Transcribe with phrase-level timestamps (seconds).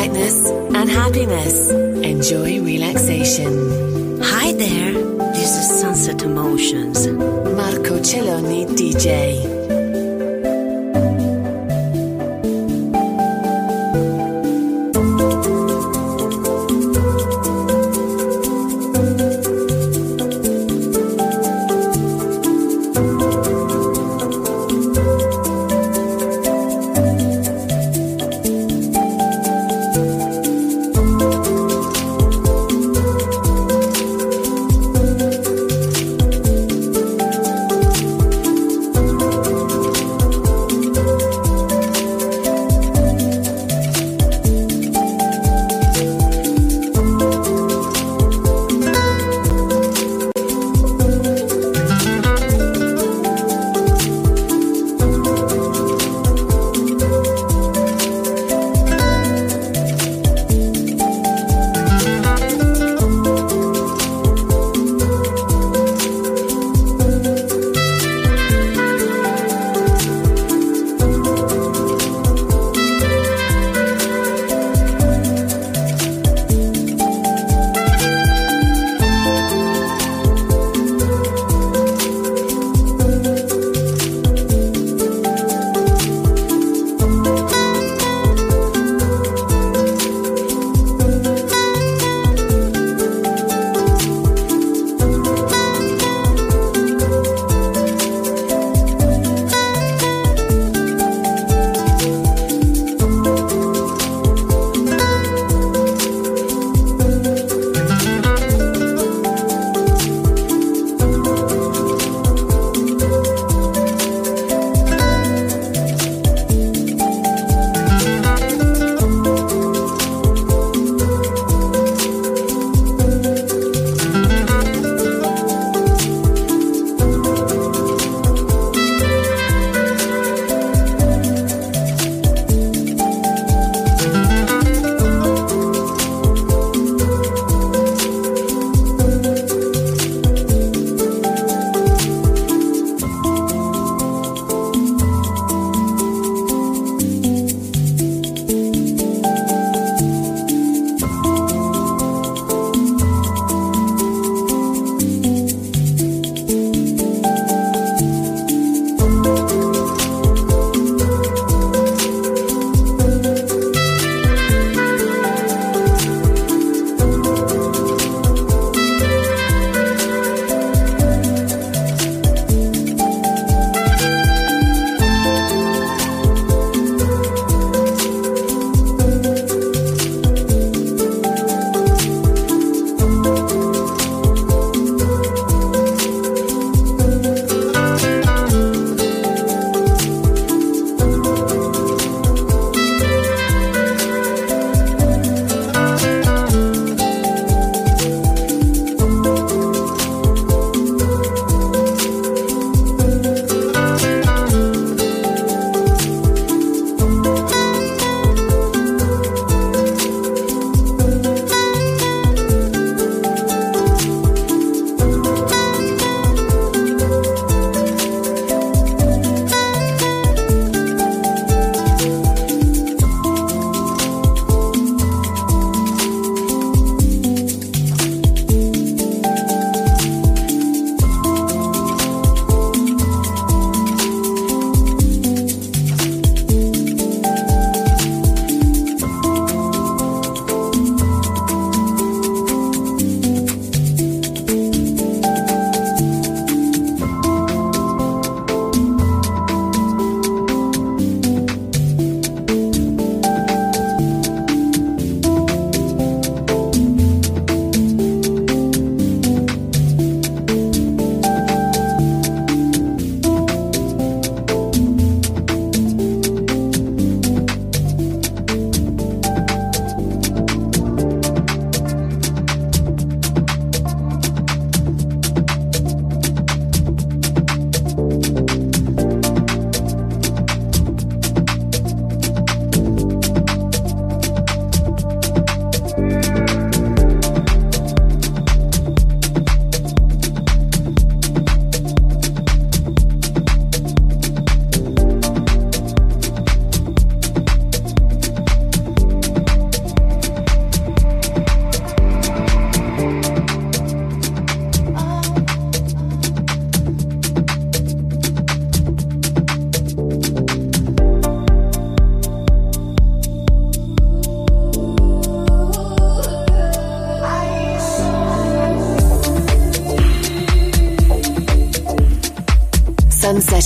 [0.00, 1.70] lightness, and happiness.
[2.12, 3.52] Enjoy relaxation.
[4.22, 4.92] Hi there.
[5.34, 7.06] This is Sunset Emotions.
[7.06, 9.79] Marco Celloni DJ.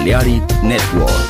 [0.00, 1.29] Balearic Network.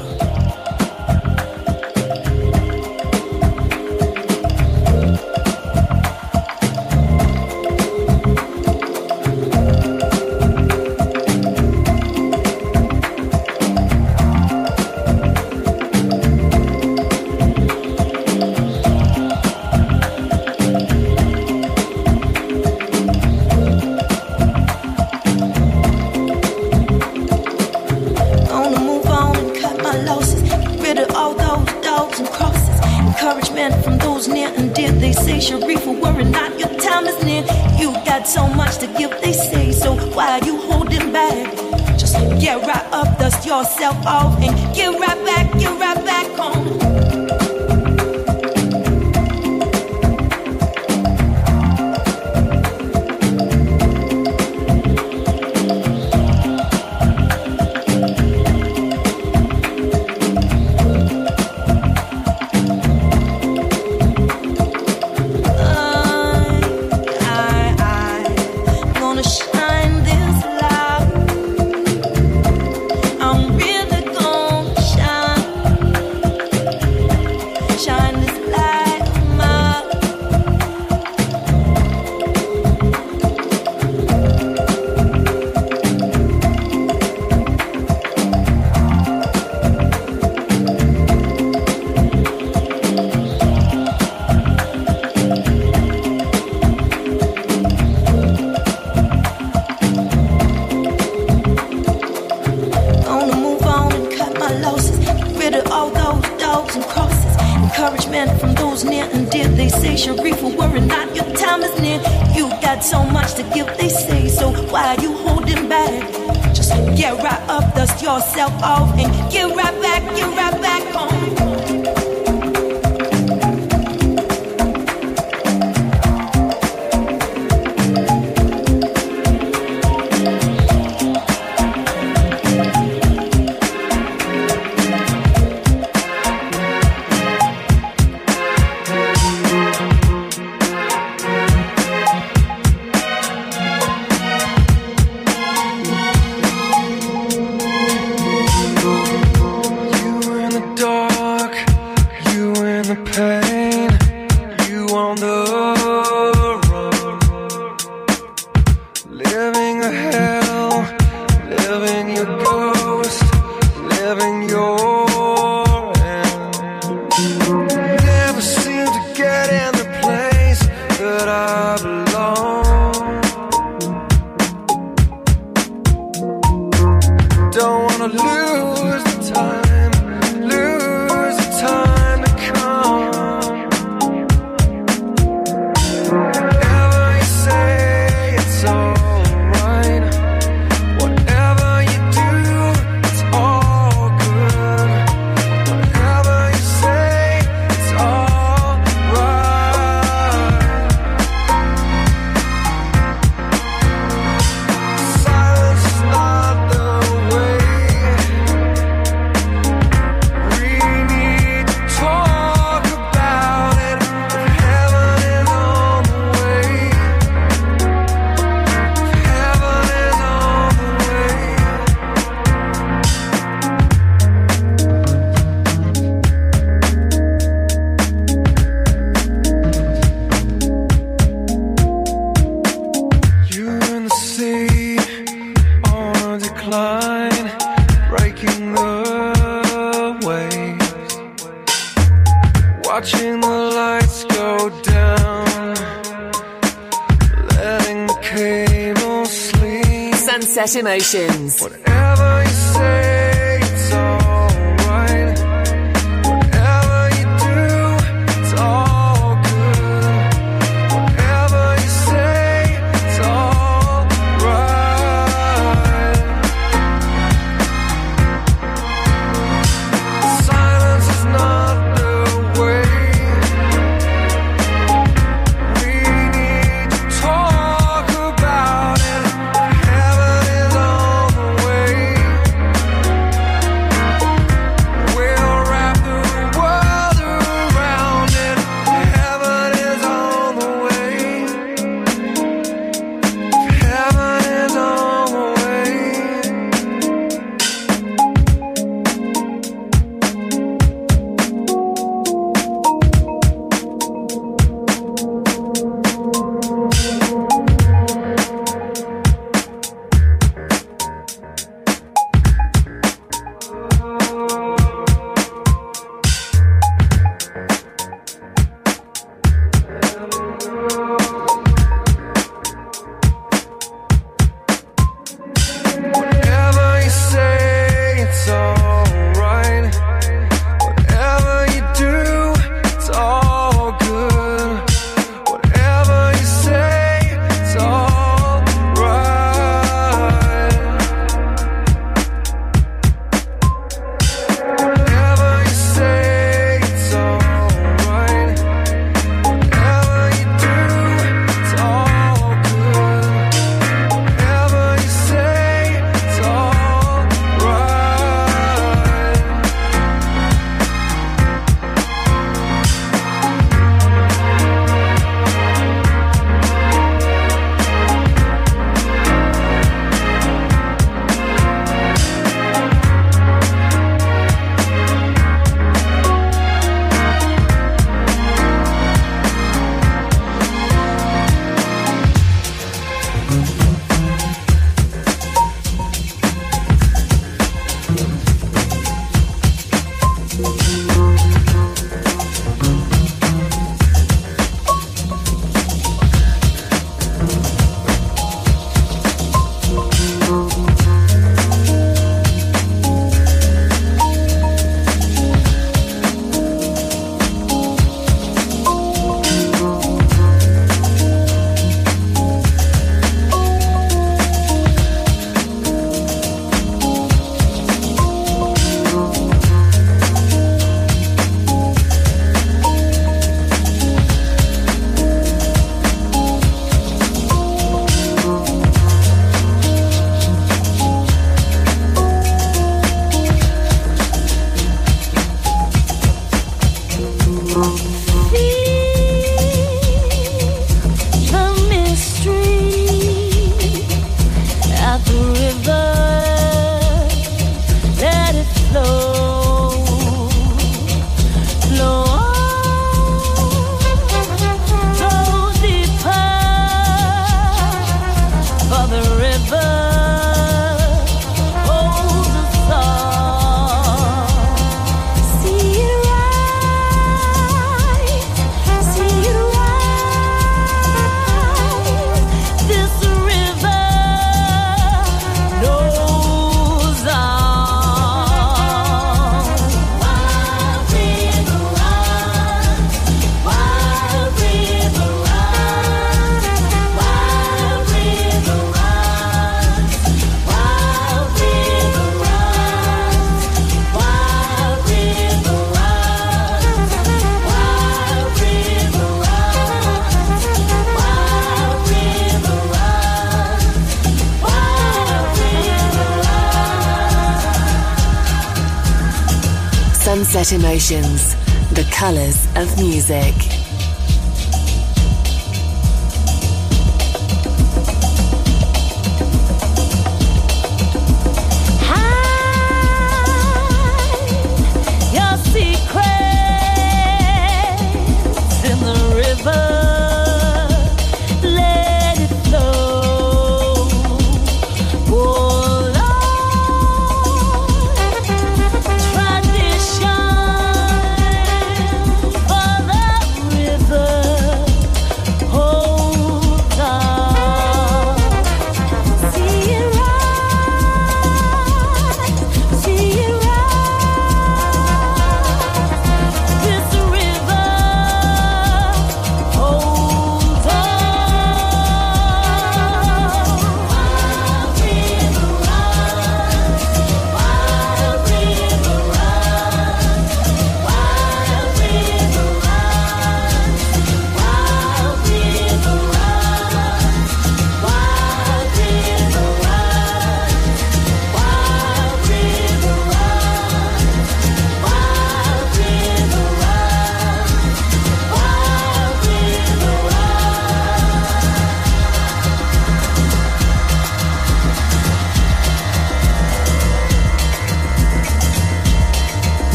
[250.75, 251.90] Emotions.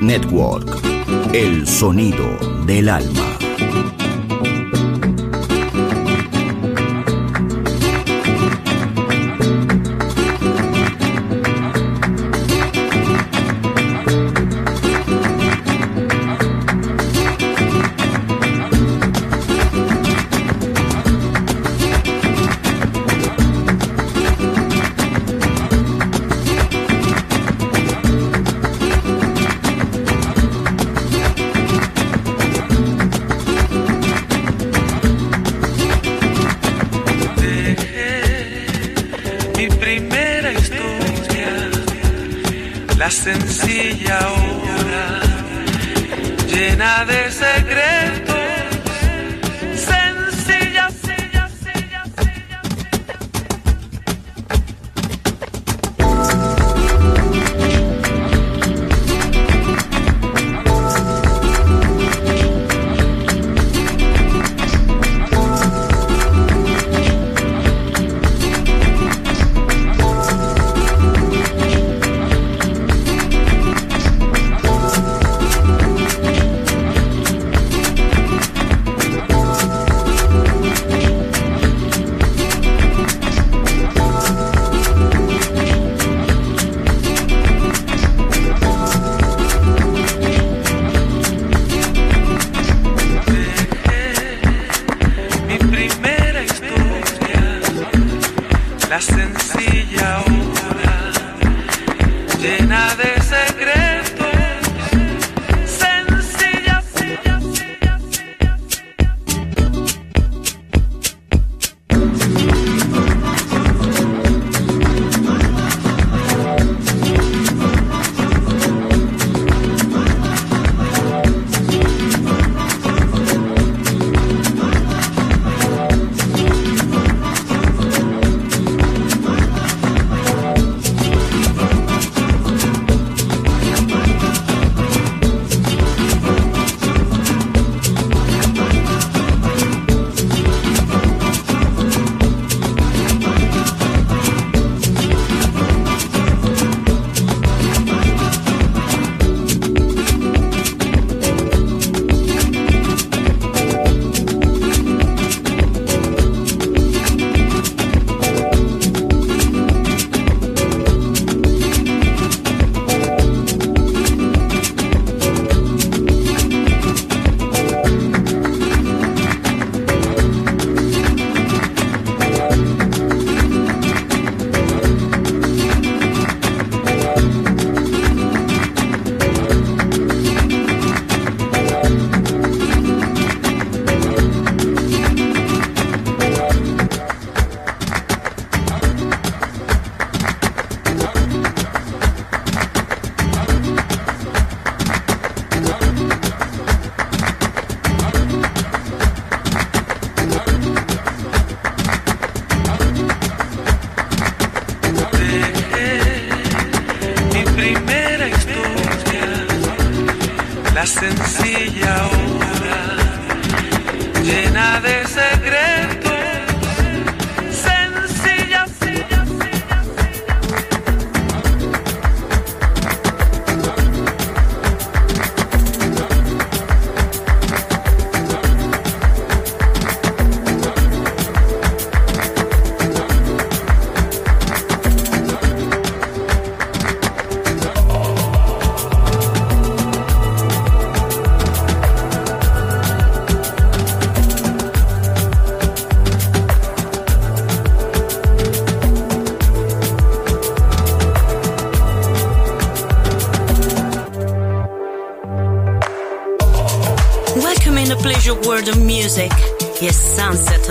[0.00, 0.68] Network,
[1.34, 3.31] el sonido del alma.
[47.42, 47.91] segredo.